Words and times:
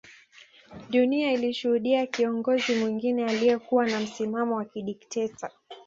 Dunia 0.89 1.31
ilishuhudia 1.31 2.05
kiongozi 2.07 2.75
mwingine 2.75 3.25
aliyekuwa 3.25 3.85
na 3.85 3.99
msimamo 3.99 4.55
wa 4.55 4.65
kidekteta 4.65 5.49